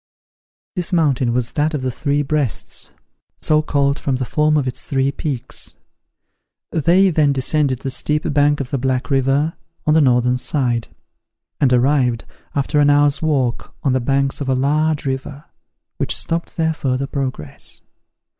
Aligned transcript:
This 0.75 0.91
mountain 0.91 1.31
was 1.31 1.51
that 1.51 1.75
of 1.75 1.83
the 1.83 1.91
Three 1.91 2.23
Breasts, 2.23 2.91
so 3.39 3.61
called 3.61 3.99
from 3.99 4.15
the 4.15 4.25
form 4.25 4.57
of 4.57 4.67
its 4.67 4.83
three 4.83 5.11
peaks. 5.11 5.75
They 6.71 7.11
then 7.11 7.33
descended 7.33 7.81
the 7.81 7.91
steep 7.91 8.23
bank 8.33 8.59
of 8.59 8.71
the 8.71 8.79
Black 8.79 9.11
River, 9.11 9.53
on 9.85 9.93
the 9.93 10.01
northern 10.01 10.37
side; 10.37 10.87
and 11.59 11.71
arrived, 11.71 12.25
after 12.55 12.79
an 12.79 12.89
hour's 12.89 13.21
walk, 13.21 13.75
on 13.83 13.93
the 13.93 13.99
banks 13.99 14.41
of 14.41 14.49
a 14.49 14.55
large 14.55 15.05
river, 15.05 15.45
which 15.97 16.15
stopped 16.17 16.57
their 16.57 16.73
further 16.73 17.05
progress. 17.05 17.81